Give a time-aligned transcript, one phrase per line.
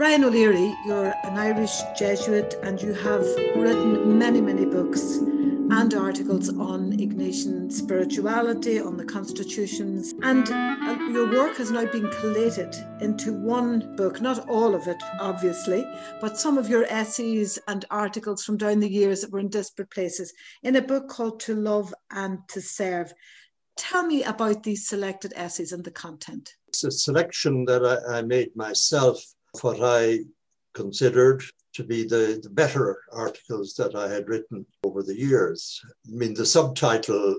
[0.00, 3.20] Brian O'Leary, you're an Irish Jesuit and you have
[3.54, 11.30] written many, many books and articles on Ignatian spirituality, on the constitutions, and uh, your
[11.30, 15.84] work has now been collated into one book, not all of it, obviously,
[16.18, 19.90] but some of your essays and articles from down the years that were in disparate
[19.90, 20.32] places
[20.62, 23.12] in a book called To Love and to Serve.
[23.76, 26.54] Tell me about these selected essays and the content.
[26.68, 29.22] It's a selection that I, I made myself,
[29.62, 30.20] what I
[30.74, 31.42] considered
[31.74, 35.80] to be the, the better articles that I had written over the years.
[36.06, 37.36] I mean, the subtitle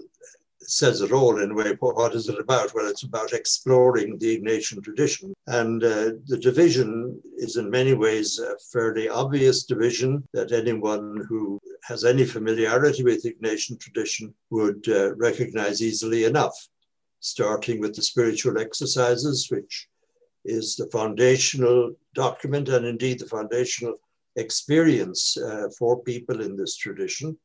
[0.62, 1.76] says it all in a way.
[1.80, 2.74] What is it about?
[2.74, 5.34] Well, it's about exploring the Ignatian tradition.
[5.48, 11.60] And uh, the division is in many ways a fairly obvious division that anyone who
[11.84, 16.56] has any familiarity with Ignatian tradition would uh, recognize easily enough,
[17.20, 19.90] starting with the spiritual exercises, which
[20.46, 23.96] is the foundational document and indeed the foundational
[24.36, 27.38] experience uh, for people in this tradition.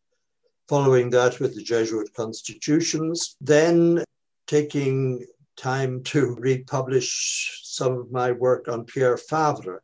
[0.68, 4.04] Following that with the Jesuit constitutions, then
[4.46, 5.24] taking
[5.56, 9.82] time to republish some of my work on Pierre Favre,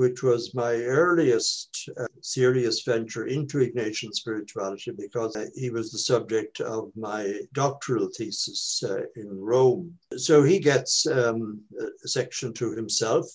[0.00, 5.98] which was my earliest uh, serious venture into Ignatian spirituality because uh, he was the
[5.98, 9.92] subject of my doctoral thesis uh, in Rome.
[10.16, 11.60] So he gets um,
[12.04, 13.26] a section to himself.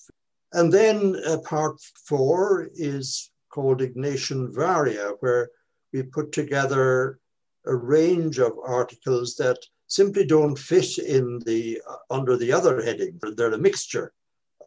[0.54, 5.52] And then uh, part four is called Ignatian Varia, where
[5.94, 7.20] we put together
[7.68, 13.20] a range of articles that simply don't fit in the uh, under the other heading.
[13.38, 14.14] They're a mixture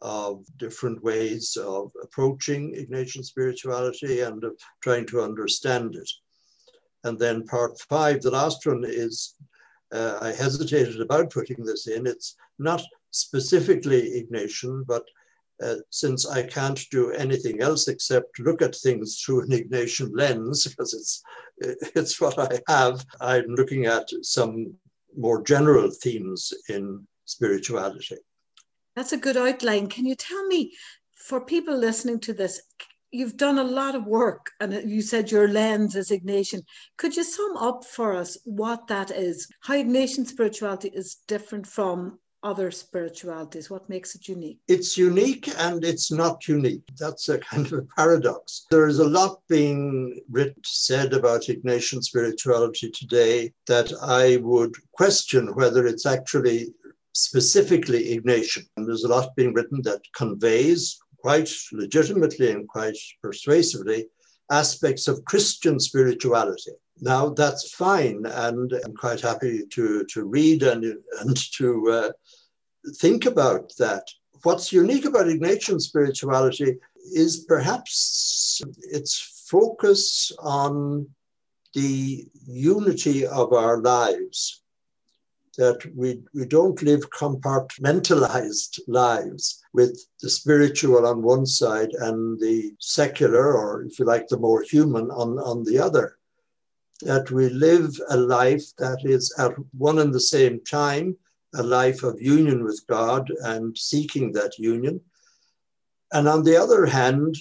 [0.01, 6.09] of different ways of approaching Ignatian spirituality and of trying to understand it.
[7.03, 9.35] And then part five, the last one is,
[9.91, 12.05] uh, I hesitated about putting this in.
[12.05, 15.03] It's not specifically Ignatian, but
[15.61, 20.65] uh, since I can't do anything else except look at things through an Ignatian lens,
[20.67, 21.21] because it's,
[21.95, 24.73] it's what I have, I'm looking at some
[25.17, 28.17] more general themes in spirituality.
[28.95, 29.87] That's a good outline.
[29.87, 30.73] Can you tell me,
[31.13, 32.61] for people listening to this,
[33.11, 36.61] you've done a lot of work and you said your lens is Ignatian.
[36.97, 39.47] Could you sum up for us what that is?
[39.61, 43.69] How Ignatian spirituality is different from other spiritualities?
[43.69, 44.59] What makes it unique?
[44.67, 46.83] It's unique and it's not unique.
[46.97, 48.65] That's a kind of a paradox.
[48.71, 55.55] There is a lot being written, said about Ignatian spirituality today that I would question
[55.55, 56.73] whether it's actually
[57.13, 58.65] specifically Ignatian.
[58.77, 64.07] And there's a lot being written that conveys quite legitimately and quite persuasively
[64.51, 66.71] aspects of Christian spirituality.
[67.01, 70.83] Now that's fine, and I'm quite happy to, to read and,
[71.19, 72.09] and to uh,
[72.97, 74.03] think about that.
[74.43, 76.77] What's unique about Ignatian spirituality
[77.13, 78.61] is perhaps
[78.91, 81.07] its focus on
[81.73, 84.63] the unity of our lives
[85.59, 92.73] that we, we don't live compartmentalized lives with the spiritual on one side and the
[92.79, 96.17] secular, or if you like, the more human on, on the other.
[97.01, 101.17] That we live a life that is at one and the same time
[101.55, 105.01] a life of union with God and seeking that union.
[106.13, 107.35] And on the other hand,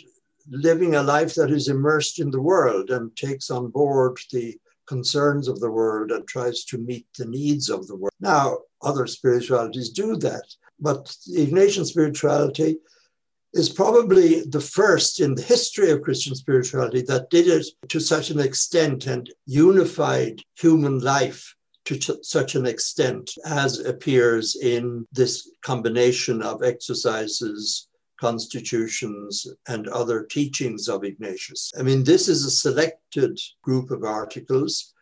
[0.50, 5.48] living a life that is immersed in the world and takes on board the concerns
[5.48, 8.14] of the world and tries to meet the needs of the world.
[8.20, 10.44] Now, other spiritualities do that,
[10.80, 11.04] but
[11.36, 12.78] Ignatian spirituality
[13.54, 18.30] is probably the first in the history of Christian spirituality that did it to such
[18.30, 21.54] an extent and unified human life
[21.84, 27.87] to such an extent as appears in this combination of exercises
[28.20, 31.72] constitutions, and other teachings of Ignatius.
[31.78, 34.92] I mean, this is a selected group of articles.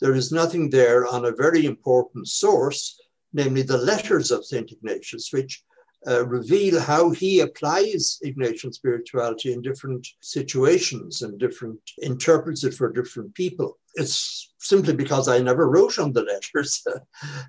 [0.00, 2.98] There is nothing there on a very important source,
[3.32, 4.70] namely the letters of St.
[4.72, 5.62] Ignatius, which
[6.06, 12.90] uh, reveal how he applies Ignatian spirituality in different situations and different interprets it for
[12.90, 13.78] different people.
[13.96, 16.22] It's simply because I never wrote on the
[16.54, 16.82] letters,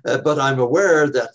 [0.04, 1.34] uh, but I'm aware that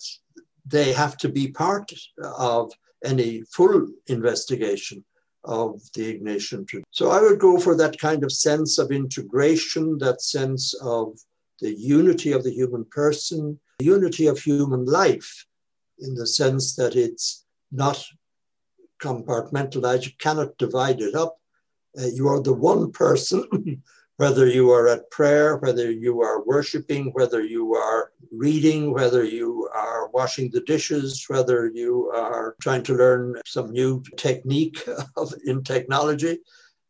[0.65, 1.91] they have to be part
[2.21, 2.71] of
[3.03, 5.03] any full investigation
[5.43, 6.83] of the Ignatian tradition.
[6.91, 11.17] So I would go for that kind of sense of integration, that sense of
[11.61, 15.45] the unity of the human person, the unity of human life,
[15.99, 18.03] in the sense that it's not
[19.01, 21.37] compartmentalized, you cannot divide it up.
[21.97, 23.43] Uh, you are the one person
[24.17, 29.69] whether you are at prayer, whether you are worshiping, whether you are reading, whether you
[29.73, 34.83] are washing the dishes, whether you are trying to learn some new technique
[35.15, 36.39] of, in technology.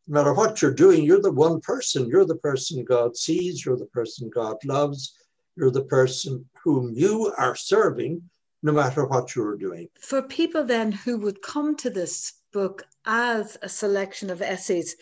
[0.07, 2.07] No matter what you're doing, you're the one person.
[2.07, 5.13] You're the person God sees, you're the person God loves,
[5.57, 8.21] you're the person whom you are serving,
[8.63, 9.89] no matter what you're doing.
[9.99, 14.95] For people then who would come to this book as a selection of essays,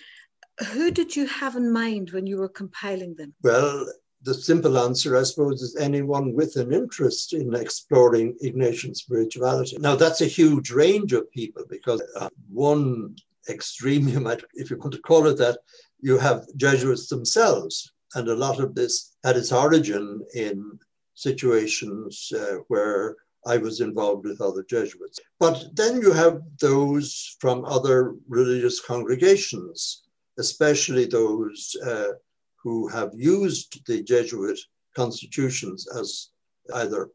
[0.71, 3.33] who did you have in mind when you were compiling them?
[3.43, 3.87] Well,
[4.21, 9.77] the simple answer, I suppose, is anyone with an interest in exploring Ignatian spirituality.
[9.79, 13.15] Now, that's a huge range of people because uh, one
[13.49, 15.59] extreme, you might, if you want to call it that,
[16.01, 17.91] you have Jesuits themselves.
[18.15, 20.79] And a lot of this had its origin in
[21.15, 23.15] situations uh, where
[23.45, 25.19] I was involved with other Jesuits.
[25.39, 30.04] But then you have those from other religious congregations
[30.37, 32.13] especially those uh,
[32.61, 34.59] who have used the Jesuit
[34.95, 36.29] constitutions as
[36.73, 37.09] either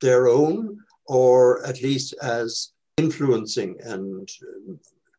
[0.00, 4.74] their own or at least as influencing and uh,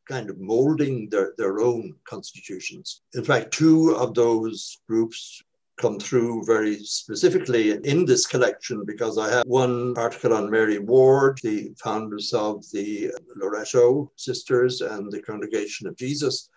[0.08, 3.02] kind of molding their, their own constitutions.
[3.16, 5.42] In fact, two of those groups
[5.78, 11.40] come through very specifically in this collection because I have one article on Mary Ward,
[11.44, 16.50] the founders of the Loreto Sisters and the Congregation of Jesus,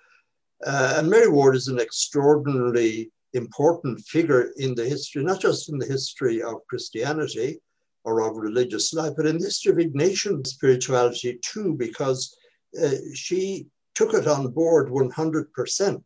[0.66, 5.78] uh, and Mary Ward is an extraordinarily important figure in the history, not just in
[5.78, 7.60] the history of Christianity
[8.04, 12.36] or of religious life, but in the history of Ignatian spirituality too, because
[12.82, 16.04] uh, she took it on board 100%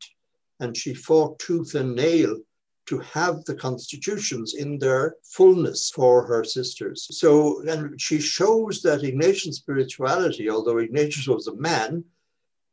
[0.60, 2.36] and she fought tooth and nail
[2.86, 7.06] to have the constitutions in their fullness for her sisters.
[7.12, 12.04] So, and she shows that Ignatian spirituality, although Ignatius was a man,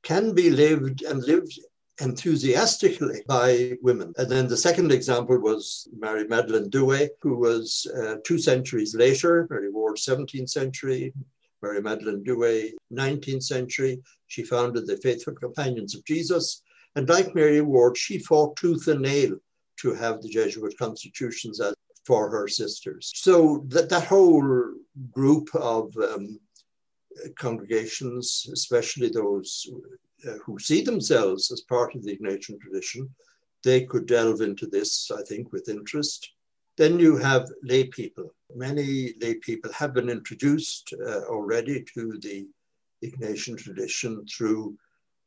[0.04, 1.60] can be lived and lived
[2.01, 4.13] enthusiastically by women.
[4.18, 9.48] And then the second example was Mary Magdalene d'Houët, who was uh, two centuries later,
[9.50, 11.13] Mary Ward, 17th century,
[11.62, 14.01] Mary Magdalene d'Houët, 19th century.
[14.28, 16.62] She founded the Faithful Companions of Jesus.
[16.96, 19.38] And like Mary Ward, she fought tooth and nail
[19.81, 21.74] to have the Jesuit constitutions as
[22.06, 23.12] for her sisters.
[23.13, 24.74] So that, that whole
[25.12, 26.40] group of um,
[27.38, 29.69] congregations, especially those
[30.27, 33.10] uh, who see themselves as part of the Ignatian tradition,
[33.63, 36.31] they could delve into this, I think, with interest.
[36.77, 38.33] Then you have lay people.
[38.56, 42.48] Many lay people have been introduced uh, already to the
[43.04, 44.77] Ignatian tradition through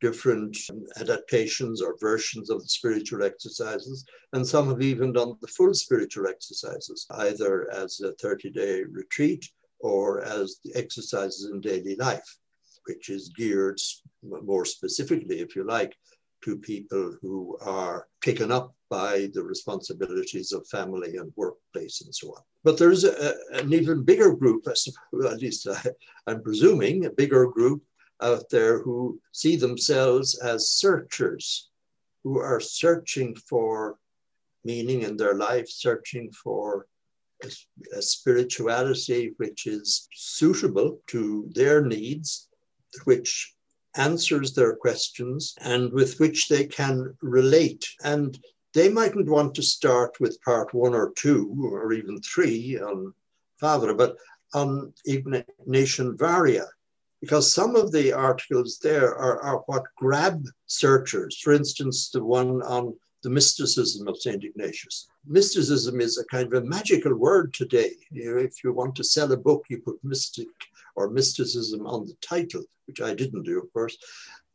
[0.01, 0.59] different
[0.97, 4.05] adaptations or versions of the spiritual exercises.
[4.33, 9.49] And some have even done the full spiritual exercises, either as a 30 day retreat
[9.79, 12.39] or as the exercises in daily life
[12.87, 13.81] which is geared
[14.23, 15.97] more specifically, if you like,
[16.43, 22.29] to people who are taken up by the responsibilities of family and workplace and so
[22.29, 22.43] on.
[22.65, 25.77] But there's a, an even bigger group, at least uh,
[26.27, 27.83] I, am presuming, a bigger group
[28.21, 31.71] out there who see themselves as searchers,
[32.23, 33.97] who are searching for
[34.65, 36.87] meaning in their life, searching for
[37.97, 42.49] a spirituality which is suitable to their needs
[43.05, 43.55] which
[43.97, 47.87] answers their questions and with which they can relate.
[48.03, 48.39] And
[48.75, 53.13] they mightn't want to start with part one or two or even three on
[53.61, 54.17] Favre, but
[54.55, 56.67] on Ignatian Varia,
[57.21, 61.39] because some of the articles there are, are what grab searchers.
[61.39, 64.43] For instance, the one on the mysticism of St.
[64.45, 65.09] Ignatius.
[65.27, 67.93] Mysticism is a kind of a magical word today.
[68.11, 70.49] You know, if you want to sell a book, you put mystic
[70.97, 73.97] or mysticism on the title, which I didn't do, of course.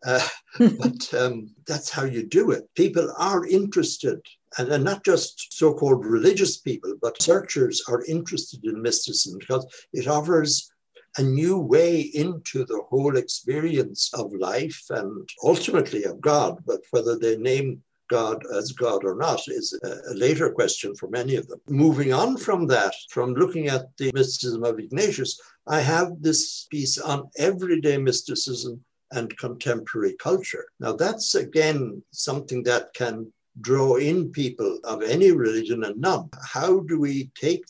[0.05, 0.25] Uh,
[0.59, 2.63] but um, that's how you do it.
[2.75, 4.19] People are interested,
[4.57, 9.65] and, and not just so called religious people, but searchers are interested in mysticism because
[9.93, 10.71] it offers
[11.17, 16.61] a new way into the whole experience of life and ultimately of God.
[16.65, 21.35] But whether they name God as God or not is a later question for many
[21.35, 21.59] of them.
[21.67, 26.97] Moving on from that, from looking at the mysticism of Ignatius, I have this piece
[26.97, 30.65] on everyday mysticism and contemporary culture.
[30.79, 36.29] Now, that's again something that can draw in people of any religion and none.
[36.43, 37.63] How do we take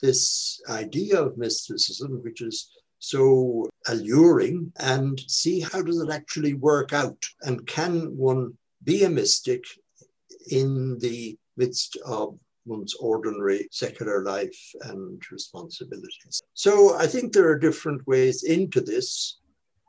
[0.00, 6.92] this idea of mysticism, which is so alluring, and see how does it actually work
[6.92, 7.18] out?
[7.42, 9.64] And can one be a mystic
[10.50, 16.42] in the midst of one's ordinary secular life and responsibilities.
[16.54, 19.38] So I think there are different ways into this.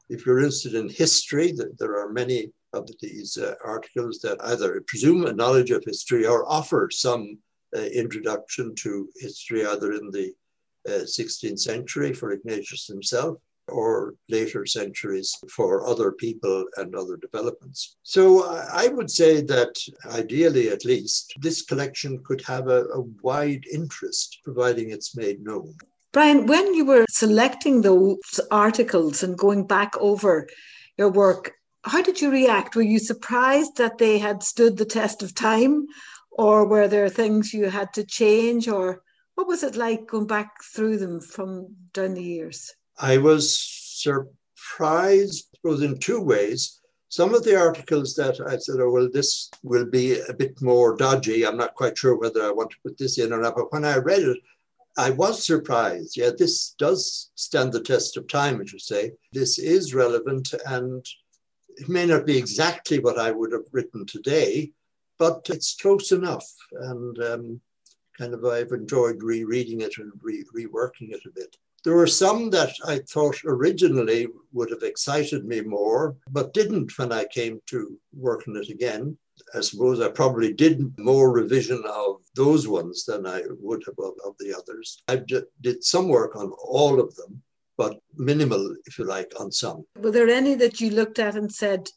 [0.09, 5.25] If you're interested in history, there are many of these uh, articles that either presume
[5.25, 7.37] a knowledge of history or offer some
[7.75, 10.33] uh, introduction to history, either in the
[10.87, 17.97] 16th uh, century for Ignatius himself or later centuries for other people and other developments.
[18.03, 23.63] So I would say that ideally, at least, this collection could have a, a wide
[23.71, 25.75] interest, providing it's made known.
[26.11, 30.47] Brian, when you were selecting those articles and going back over
[30.97, 31.53] your work,
[31.85, 32.75] how did you react?
[32.75, 35.87] Were you surprised that they had stood the test of time?
[36.31, 38.67] Or were there things you had to change?
[38.67, 39.01] Or
[39.35, 42.71] what was it like going back through them from down the years?
[42.99, 46.79] I was surprised, both in two ways.
[47.09, 50.95] Some of the articles that I said, oh, well, this will be a bit more
[50.95, 51.45] dodgy.
[51.45, 53.55] I'm not quite sure whether I want to put this in or not.
[53.55, 54.37] But when I read it,
[54.97, 56.17] I was surprised.
[56.17, 59.11] Yeah, this does stand the test of time, as you say.
[59.31, 61.05] This is relevant, and
[61.77, 64.71] it may not be exactly what I would have written today,
[65.17, 66.47] but it's close enough.
[66.71, 67.61] And um,
[68.17, 71.57] kind of I've enjoyed rereading it and re- reworking it a bit.
[71.83, 77.11] There were some that I thought originally would have excited me more, but didn't when
[77.11, 79.17] I came to work on it again.
[79.53, 84.13] I suppose I probably did more revision of those ones than I would have of,
[84.25, 85.03] of the others.
[85.09, 85.21] I
[85.61, 87.41] did some work on all of them,
[87.75, 89.85] but minimal, if you like, on some.
[89.97, 91.89] Were there any that you looked at and said,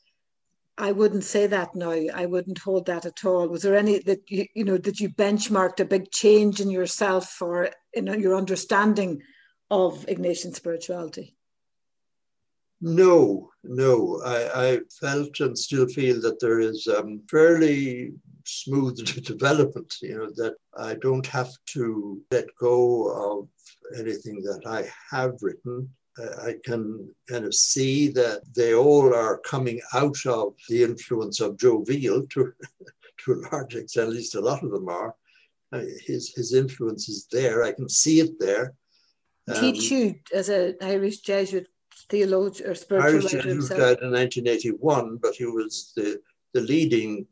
[0.79, 1.93] I wouldn't say that now.
[1.93, 3.49] I wouldn't hold that at all.
[3.49, 7.41] Was there any that you, you know that you benchmarked a big change in yourself
[7.41, 9.23] or in your understanding
[9.71, 11.37] of Ignatian spirituality?
[12.81, 14.21] No, no.
[14.25, 18.13] I, I felt and still feel that there is um, fairly
[18.45, 23.09] smooth development, you know, that I don't have to let go
[23.41, 23.49] of
[23.99, 25.89] anything that I have written.
[26.19, 31.59] I can kind of see that they all are coming out of the influence of
[31.59, 32.53] Joe Veale to,
[33.25, 35.15] to a large extent, at least a lot of them are.
[35.73, 37.65] His, his influence is there.
[37.65, 38.75] I can see it there.
[39.49, 41.69] Um, Teach you as an Irish Jesuit
[42.09, 43.81] theologian or spiritual Irish Jesuit himself.
[43.81, 46.21] died in 1981, but he was the,
[46.53, 47.27] the leading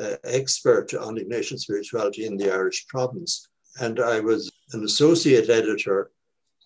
[0.00, 3.48] uh, expert on Ignatian spirituality in the Irish province.
[3.80, 6.10] And I was an associate editor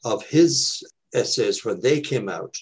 [0.04, 0.82] of his
[1.14, 2.54] essays when they came out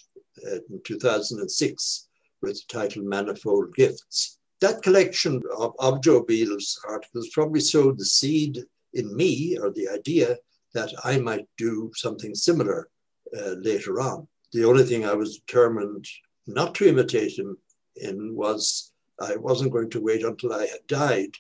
[0.46, 2.08] uh, in 2006
[2.42, 4.38] with the title Manifold Gifts.
[4.60, 9.88] That collection of, of Joe Veale's articles probably sowed the seed in me or the
[9.88, 10.36] idea
[10.74, 12.88] that I might do something similar
[13.36, 14.28] uh, later on.
[14.52, 16.06] The only thing I was determined
[16.46, 17.58] not to imitate him
[17.96, 21.34] in was I wasn't going to wait until I had died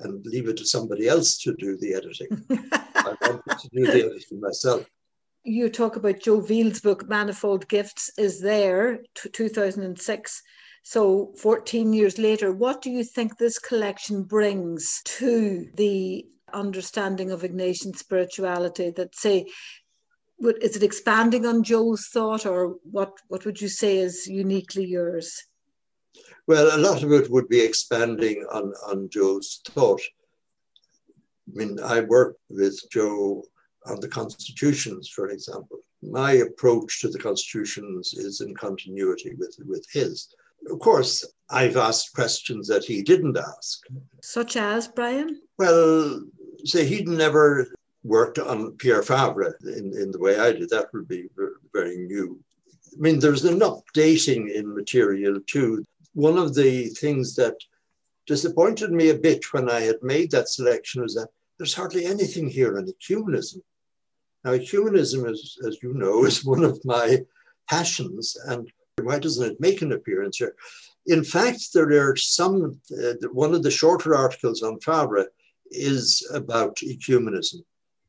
[0.00, 2.44] and leave it to somebody else to do the editing.
[2.94, 4.86] I wanted to do the editing myself.
[5.44, 10.42] You talk about Joe Veale's book, Manifold Gifts, is there, t- 2006.
[10.82, 17.42] So 14 years later, what do you think this collection brings to the understanding of
[17.42, 19.46] Ignatian spirituality that say
[20.62, 25.42] is it expanding on Joe's thought or what what would you say is uniquely yours?
[26.46, 30.00] Well, a lot of it would be expanding on, on Joe's thought.
[31.48, 33.44] I mean, I worked with Joe
[33.86, 35.78] on the constitutions, for example.
[36.02, 40.34] My approach to the constitutions is in continuity with, with his.
[40.68, 43.86] Of course, I've asked questions that he didn't ask.
[44.22, 45.40] Such as, Brian?
[45.58, 46.22] Well,
[46.64, 50.70] say he'd never worked on Pierre Favre in, in the way I did.
[50.70, 51.28] That would be
[51.72, 52.38] very new.
[52.92, 55.84] I mean, there's enough dating in material too.
[56.14, 57.56] One of the things that
[58.26, 62.48] disappointed me a bit when I had made that selection was that there's hardly anything
[62.48, 63.60] here on ecumenism.
[64.44, 67.18] Now, ecumenism, is, as you know, is one of my
[67.68, 68.70] passions, and
[69.02, 70.54] why doesn't it make an appearance here?
[71.06, 75.28] In fact, there are some, uh, one of the shorter articles on Favre
[75.70, 77.62] is about ecumenism.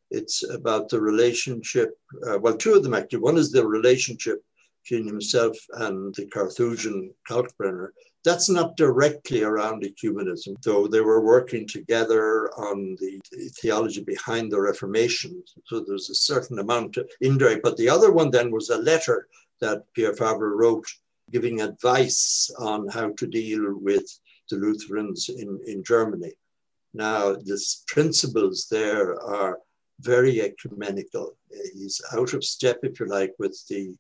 [0.10, 3.20] It's about the relationship, uh, well, two of them actually.
[3.20, 4.44] One is the relationship
[4.84, 7.90] between himself and the Carthusian Kalkbrenner.
[8.24, 13.20] That's not directly around ecumenism, though they were working together on the
[13.62, 15.42] theology behind the Reformation.
[15.66, 17.64] So there's a certain amount of indirect.
[17.64, 19.28] But the other one then was a letter
[19.62, 20.86] that Pierre Favre wrote
[21.32, 24.06] giving advice on how to deal with
[24.50, 26.34] the Lutherans in, in Germany.
[26.94, 29.60] Now, the principles there are
[30.02, 31.38] very ecumenical.
[31.74, 33.96] He's out of step, if you like, with the,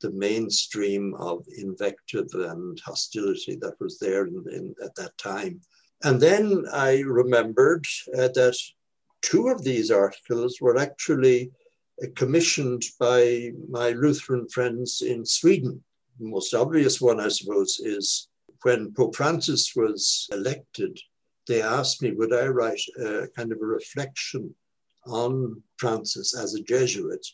[0.00, 5.60] the mainstream of invective and hostility that was there in, in, at that time.
[6.04, 8.56] And then I remembered uh, that
[9.20, 11.50] two of these articles were actually
[12.16, 15.82] commissioned by my Lutheran friends in Sweden.
[16.18, 18.28] The most obvious one, I suppose, is
[18.62, 20.98] when Pope Francis was elected,
[21.48, 24.54] they asked me, would I write a kind of a reflection
[25.06, 27.26] on Francis as a Jesuit?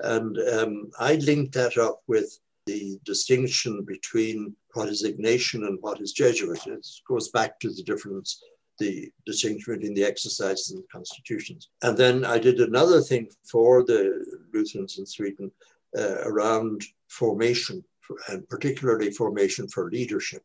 [0.00, 6.00] And um, I linked that up with the distinction between what is Ignatian and what
[6.00, 6.66] is Jesuit.
[6.66, 8.42] It goes back to the difference,
[8.78, 11.68] the distinction between the exercises and the constitutions.
[11.82, 15.50] And then I did another thing for the Lutherans in Sweden
[15.96, 17.84] uh, around formation,
[18.28, 20.42] and particularly formation for leadership,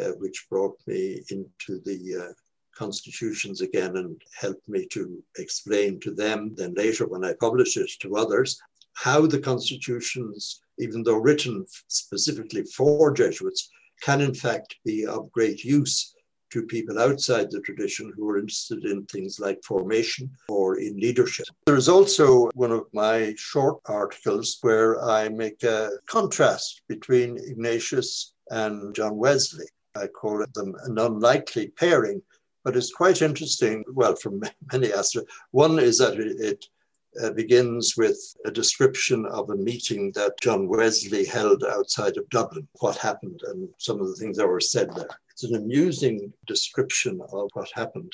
[0.00, 2.32] uh, which brought me into the uh,
[2.74, 7.90] constitutions again and helped me to explain to them, then later when I published it
[8.00, 8.60] to others,
[8.94, 13.70] how the constitutions, even though written specifically for Jesuits,
[14.00, 16.13] can in fact be of great use
[16.54, 21.46] to people outside the tradition who are interested in things like formation or in leadership.
[21.66, 28.94] There's also one of my short articles where I make a contrast between Ignatius and
[28.94, 29.66] John Wesley.
[29.96, 32.22] I call them an unlikely pairing,
[32.62, 33.84] but it's quite interesting.
[33.92, 34.40] Well, from
[34.72, 35.34] many aspects.
[35.50, 36.64] One is that it,
[37.22, 42.66] uh, begins with a description of a meeting that John Wesley held outside of Dublin,
[42.80, 45.16] what happened, and some of the things that were said there.
[45.34, 48.12] It's an amusing description of what happened.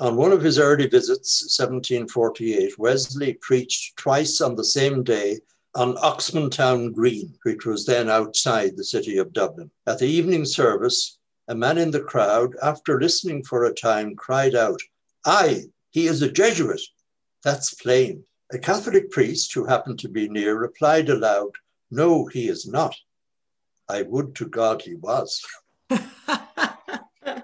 [0.00, 5.38] On one of his early visits, 1748, Wesley preached twice on the same day
[5.76, 9.70] on Oxmantown Green, which was then outside the city of Dublin.
[9.86, 14.56] At the evening service, a man in the crowd, after listening for a time, cried
[14.56, 14.80] out,
[15.24, 16.82] Aye, he is a Jesuit.
[17.44, 18.24] That's plain.
[18.52, 21.52] A Catholic priest who happened to be near replied aloud,
[21.88, 22.96] No, he is not.
[23.88, 25.40] I would to God he was.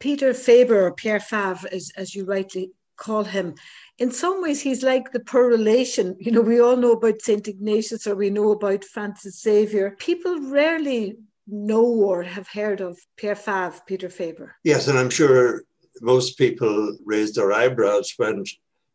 [0.00, 3.54] Peter Faber, or Pierre Favre, as, as you rightly call him,
[3.98, 6.16] in some ways he's like the poor relation.
[6.20, 7.46] You know, we all know about St.
[7.48, 9.96] Ignatius or we know about Francis Xavier.
[9.98, 14.54] People rarely know or have heard of Pierre Favre, Peter Faber.
[14.64, 15.62] Yes, and I'm sure
[16.00, 18.44] most people raised their eyebrows when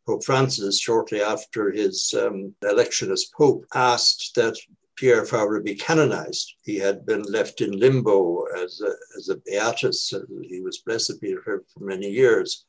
[0.06, 4.56] Pope Francis, shortly after his um, election as Pope, asked that
[4.96, 6.54] Pierre Favre be canonized.
[6.64, 10.14] He had been left in limbo as a, as a beatus.
[10.44, 12.66] He was blessed be for many years,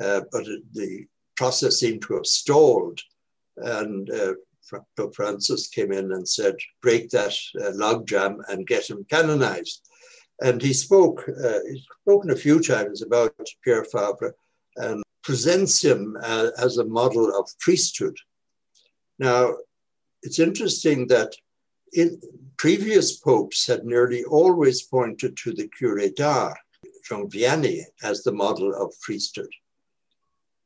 [0.00, 3.00] uh, but the process seemed to have stalled.
[3.56, 4.34] And uh,
[4.96, 9.88] Pope Francis came in and said, break that uh, logjam and get him canonized.
[10.40, 14.34] And he spoke, uh, he's spoken a few times about Pierre Favre
[14.76, 18.16] and presents him uh, as a model of priesthood.
[19.18, 19.56] Now,
[20.22, 21.32] it's interesting that
[21.92, 22.20] in
[22.56, 26.56] previous popes had nearly always pointed to the Cure d'Ars,
[27.04, 29.50] Jean Vianney, as the model of priesthood.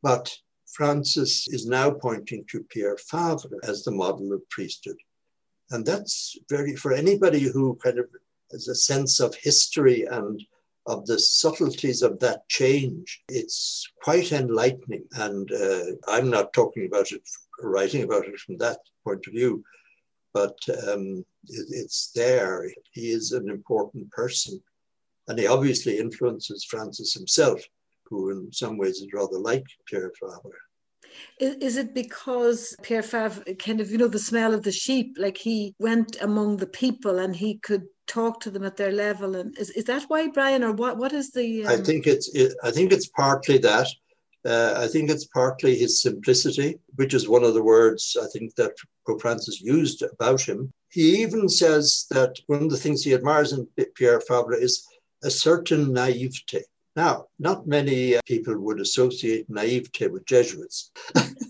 [0.03, 0.37] But
[0.67, 4.99] Francis is now pointing to Pierre Favre as the model of priesthood.
[5.71, 8.07] And that's very, for anybody who kind of
[8.53, 10.41] has a sense of history and
[10.87, 15.05] of the subtleties of that change, it's quite enlightening.
[15.13, 17.23] And uh, I'm not talking about it,
[17.61, 19.65] writing about it from that point of view,
[20.37, 22.71] but um, it, it's there.
[22.93, 24.55] He is an important person.
[25.29, 27.61] And he obviously influences Francis himself,
[28.07, 30.61] who in some ways is rather like Pierre Favre.
[31.41, 35.39] Is it because Pierre Favre kind of, you know, the smell of the sheep, like
[35.39, 39.37] he went among the people and he could talk to them at their level?
[39.37, 40.99] And is, is that why, Brian, or what?
[40.99, 41.65] What is the?
[41.65, 41.73] Um...
[41.73, 42.29] I think it's.
[42.35, 43.89] It, I think it's partly that.
[44.47, 48.55] Uh, I think it's partly his simplicity, which is one of the words I think
[48.55, 50.73] that Pope Francis used about him.
[50.91, 54.87] He even says that one of the things he admires in Pierre Favre is
[55.25, 56.63] a certain naivete.
[56.95, 60.93] Now, not many uh, people would associate naivete with Jesuits,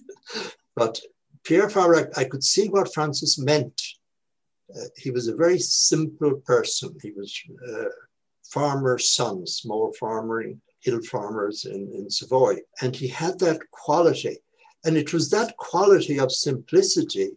[0.75, 0.99] but
[1.45, 3.81] Pierre Favre, I could see what Francis meant.
[4.75, 6.97] Uh, he was a very simple person.
[7.03, 7.89] He was a uh,
[8.51, 12.57] farmer's son, small farming, hill farmers in, in Savoy.
[12.81, 14.39] And he had that quality.
[14.85, 17.31] And it was that quality of simplicity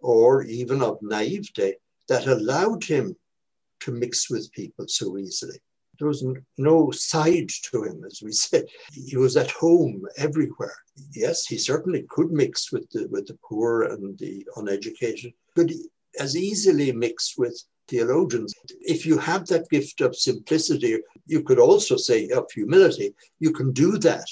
[0.00, 1.74] or even of naivete
[2.08, 3.16] that allowed him
[3.80, 5.60] to mix with people so easily
[5.98, 6.24] there was
[6.58, 8.66] no side to him, as we said.
[8.92, 10.76] He was at home everywhere.
[11.12, 15.72] Yes, he certainly could mix with the with the poor and the uneducated, could
[16.18, 18.54] as easily mix with theologians.
[18.80, 23.72] If you have that gift of simplicity, you could also say of humility, you can
[23.72, 24.26] do that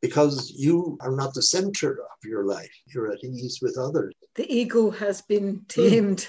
[0.00, 2.72] because you are not the center of your life.
[2.86, 4.12] You're at ease with others.
[4.34, 6.18] The ego has been tamed.
[6.18, 6.28] Mm.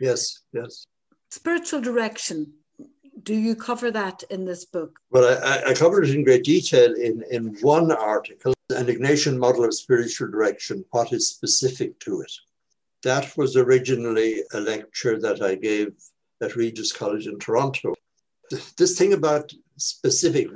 [0.00, 0.86] Yes, yes.
[1.30, 2.54] Spiritual direction
[3.22, 4.98] do you cover that in this book?
[5.10, 9.64] Well, I, I covered it in great detail in, in one article, an Ignatian model
[9.64, 12.32] of spiritual direction, what is specific to it.
[13.02, 15.92] That was originally a lecture that I gave
[16.42, 17.94] at Regis College in Toronto.
[18.76, 20.48] This thing about specific,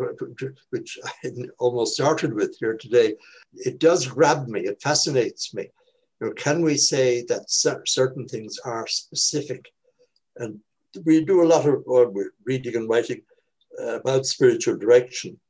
[0.70, 3.14] which I almost started with here today,
[3.52, 5.68] it does grab me, it fascinates me.
[6.20, 7.50] You know, can we say that
[7.86, 9.72] certain things are specific?
[10.36, 10.60] And
[11.04, 11.84] we do a lot of
[12.44, 13.22] reading and writing
[13.80, 15.40] uh, about spiritual direction.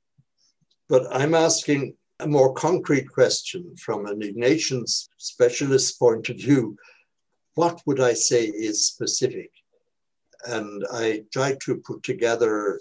[0.89, 6.75] But I'm asking a more concrete question from an Ignatian specialist point of view.
[7.55, 9.51] What would I say is specific?
[10.47, 12.81] And I tried to put together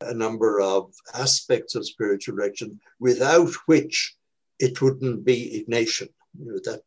[0.00, 4.16] a number of aspects of spiritual direction without which
[4.58, 6.08] it wouldn't be Ignatian.
[6.38, 6.82] You know, that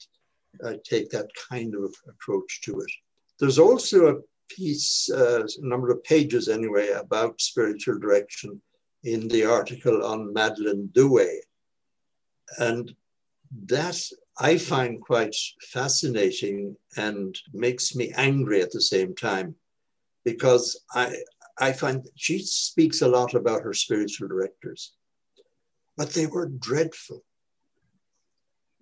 [0.65, 2.91] I take that kind of approach to it.
[3.39, 8.59] There's also a piece, uh, a number of pages anyway, about spiritual direction
[9.03, 11.41] in the article on Madeleine d'Houët.
[12.57, 12.93] And
[13.67, 14.01] that
[14.39, 19.55] I find quite fascinating and makes me angry at the same time
[20.23, 21.15] because I,
[21.59, 24.93] I find she speaks a lot about her spiritual directors,
[25.97, 27.23] but they were dreadful.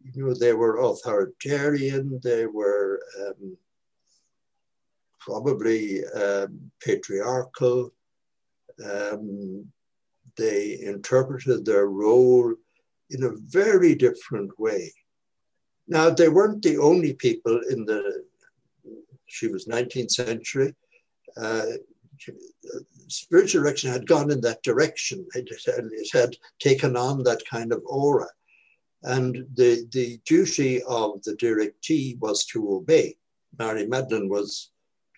[0.02, 3.58] You know, they were authoritarian, they were um,
[5.20, 7.92] probably um, patriarchal.
[8.84, 9.66] Um,
[10.38, 12.56] they interpreted their role
[13.10, 14.92] in a very different way.
[15.88, 18.24] Now, they weren't the only people in the,
[19.26, 20.76] she was 19th century.
[21.36, 21.66] Uh,
[23.08, 25.26] spiritual direction had gone in that direction.
[25.34, 28.28] It had, it had taken on that kind of aura.
[29.04, 33.16] And the, the duty of the directee was to obey.
[33.58, 34.72] Mary Madeleine was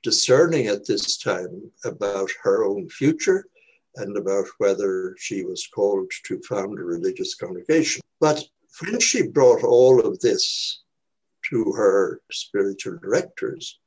[0.03, 3.45] discerning at this time about her own future
[3.95, 8.01] and about whether she was called to found a religious congregation.
[8.19, 8.43] But
[8.81, 10.81] when she brought all of this
[11.49, 13.79] to her spiritual directors,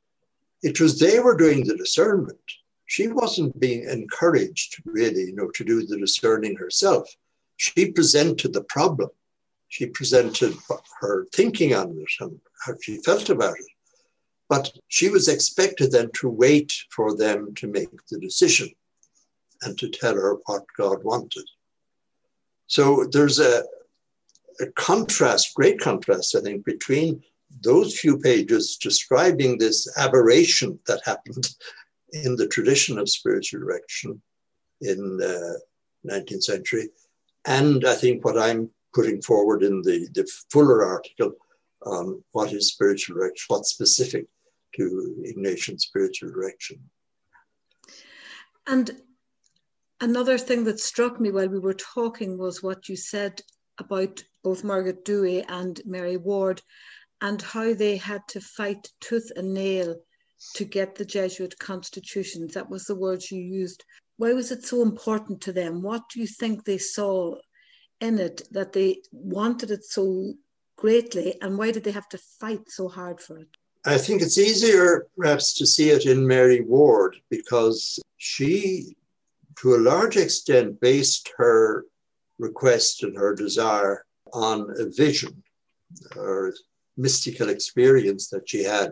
[0.61, 2.39] it was they were doing the discernment.
[2.85, 7.09] She wasn't being encouraged, really, you know, to do the discerning herself.
[7.57, 9.09] She presented the problem.
[9.69, 10.55] She presented
[10.99, 13.65] her thinking on it and how she felt about it.
[14.47, 18.69] But she was expected then to wait for them to make the decision
[19.61, 21.45] and to tell her what God wanted.
[22.67, 23.63] So there's a,
[24.59, 27.23] a contrast, great contrast, I think, between
[27.61, 31.55] those few pages describing this aberration that happened
[32.13, 34.21] in the tradition of spiritual direction
[34.81, 35.53] in uh,
[36.03, 36.89] the 19th century,
[37.45, 41.33] and I think what I'm putting forward in the, the fuller article
[41.85, 44.25] on what is spiritual direction, what's specific
[44.75, 46.79] to Ignatian spiritual direction.
[48.67, 49.01] And
[50.01, 53.41] another thing that struck me while we were talking was what you said
[53.79, 56.61] about both Margaret d'Houët and Mary Ward
[57.21, 59.95] and how they had to fight tooth and nail
[60.55, 62.53] to get the Jesuit constitutions.
[62.53, 63.83] That was the words you used.
[64.17, 65.81] Why was it so important to them?
[65.81, 67.35] What do you think they saw
[68.01, 70.33] in it that they wanted it so
[70.77, 73.47] greatly, and why did they have to fight so hard for it?
[73.85, 78.95] I think it's easier perhaps to see it in Mary Ward because she,
[79.61, 81.85] to a large extent, based her
[82.39, 85.43] request and her desire on a vision
[86.15, 86.53] or
[86.97, 88.91] mystical experience that she had,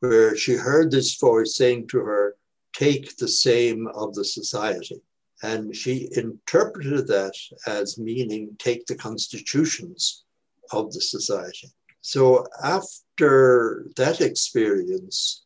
[0.00, 2.36] where she heard this voice saying to her,
[2.72, 5.02] Take the same of the society.
[5.42, 7.34] And she interpreted that
[7.66, 10.24] as meaning take the constitutions
[10.72, 11.70] of the society.
[12.02, 15.44] So after that experience,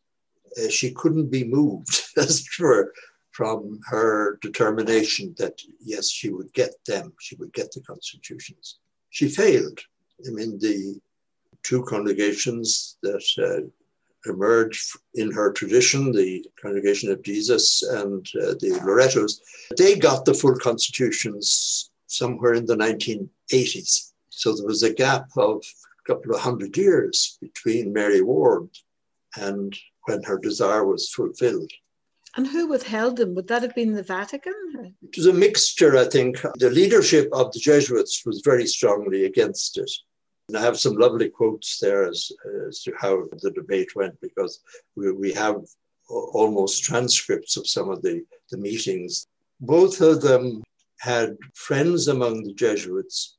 [0.57, 2.93] uh, she couldn't be moved, as it were,
[3.35, 8.77] from her determination that yes, she would get them, she would get the constitutions.
[9.09, 9.79] She failed.
[10.25, 11.01] I mean, the
[11.61, 13.67] two congregations that uh,
[14.29, 19.41] emerged in her tradition, the Congregation of Jesus and uh, the Loretos,
[19.77, 24.13] they got the full constitutions somewhere in the 1980s.
[24.29, 25.61] So there was a gap of
[25.99, 28.69] a couple of hundred years between Mary Ward
[29.37, 31.71] and when her desire was fulfilled.
[32.35, 33.33] And who withheld them?
[33.35, 34.53] Would that have been the Vatican?
[35.01, 36.41] It was a mixture, I think.
[36.57, 39.89] The leadership of the Jesuits was very strongly against it.
[40.49, 42.31] And I have some lovely quotes there as,
[42.67, 44.59] as to how the debate went, because
[44.95, 45.61] we, we have
[46.09, 49.27] almost transcripts of some of the, the meetings.
[49.59, 50.61] Both of them
[50.99, 53.37] had friends among the Jesuits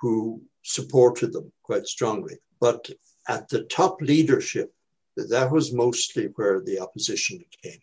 [0.00, 2.36] who supported them quite strongly.
[2.60, 2.90] But
[3.26, 4.72] at the top leadership,
[5.16, 7.80] that was mostly where the opposition came.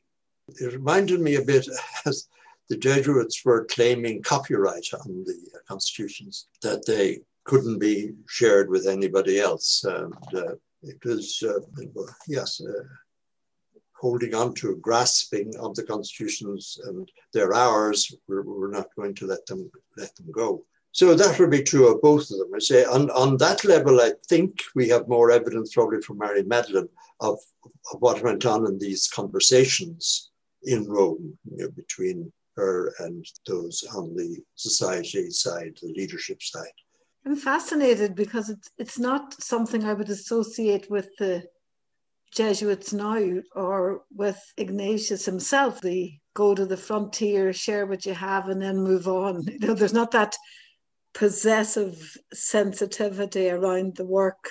[0.48, 1.68] It reminded me a bit
[2.06, 2.28] as
[2.70, 5.36] the Jesuits were claiming copyright on the
[5.68, 9.84] constitutions, that they couldn't be shared with anybody else.
[9.84, 11.60] And uh, it was, uh,
[12.28, 12.84] yes, uh,
[13.94, 19.28] holding on to, grasping of the constitutions and their ours, we're, we're not going to
[19.28, 20.66] let them let them go.
[20.92, 22.52] So that would be true of both of them.
[22.56, 26.44] I say on, on that level, I think we have more evidence probably from Mary
[26.44, 27.40] Magdalene of,
[27.92, 30.32] of what went on in these conversations
[30.66, 36.68] in Rome you know, between her and those on the society side, the leadership side.
[37.26, 41.44] I'm fascinated because it's it's not something I would associate with the
[42.32, 45.82] Jesuits now or with Ignatius himself.
[45.82, 49.44] The go to the frontier, share what you have, and then move on.
[49.48, 50.36] You know, there's not that
[51.14, 54.50] possessive sensitivity around the work.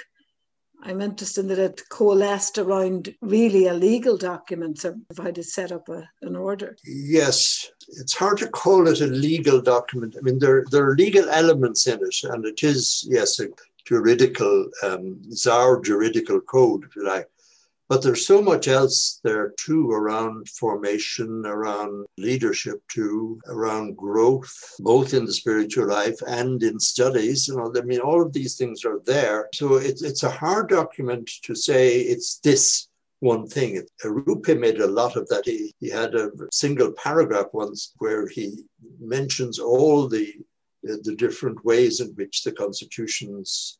[0.86, 6.36] I'm interested that it coalesced around really a legal document to set up a, an
[6.36, 6.76] order.
[6.84, 10.14] Yes, it's hard to call it a legal document.
[10.18, 13.48] I mean, there, there are legal elements in it, and it is, yes, a
[13.86, 17.28] juridical, um, our juridical code, if you like.
[17.88, 25.12] But there's so much else there too around formation, around leadership too, around growth, both
[25.12, 27.46] in the spiritual life and in studies.
[27.46, 29.48] You know, I mean, all of these things are there.
[29.52, 32.88] So it's it's a hard document to say it's this
[33.20, 33.82] one thing.
[34.02, 35.44] Arrupe made a lot of that.
[35.44, 38.64] He, he had a single paragraph once where he
[38.98, 40.34] mentions all the
[40.82, 43.78] the different ways in which the constitutions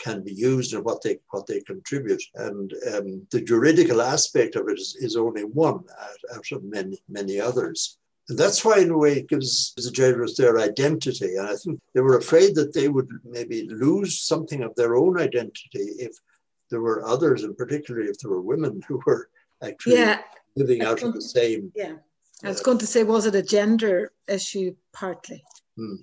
[0.00, 2.22] can be used and what they what they contribute.
[2.34, 6.98] And um, the juridical aspect of it is, is only one out, out of many
[7.08, 7.98] many others.
[8.28, 11.36] And that's why, in a way, it gives the Jesuits their identity.
[11.36, 15.20] And I think they were afraid that they would maybe lose something of their own
[15.20, 16.16] identity if
[16.70, 19.28] there were others, and particularly if there were women who were
[19.64, 20.20] actually yeah.
[20.54, 21.72] living out of the same.
[21.74, 21.94] Yeah.
[22.44, 25.42] I was going to say, was it a gender issue partly?
[25.76, 25.96] Hmm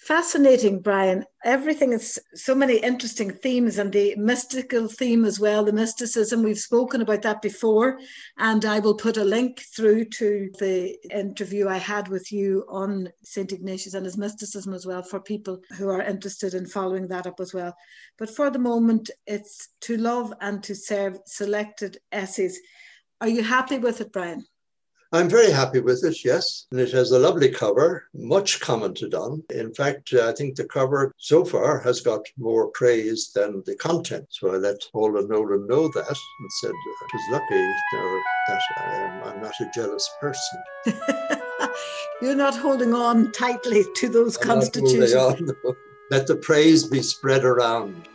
[0.00, 1.24] fascinating, Brian.
[1.44, 6.42] Everything is so many interesting themes and the mystical theme as well, the mysticism.
[6.42, 7.98] We've spoken about that before,
[8.38, 13.10] and I will put a link through to the interview I had with you on
[13.22, 13.52] St.
[13.52, 17.38] Ignatius and his mysticism as well for people who are interested in following that up
[17.38, 17.74] as well.
[18.18, 22.58] But for the moment, it's to love and to serve selected essays.
[23.20, 24.44] Are you happy with it, Brian?
[25.12, 26.66] I'm very happy with it, yes.
[26.70, 29.42] And it has a lovely cover, much commented on.
[29.50, 34.26] In fact, I think the cover so far has got more praise than the content.
[34.30, 37.72] So I let Paula Nolan know that and said it was lucky
[38.48, 40.62] that I'm, I'm not a jealous person.
[42.22, 45.52] You're not holding on tightly to those I'm constitutions.
[46.10, 48.08] Let the praise be spread around.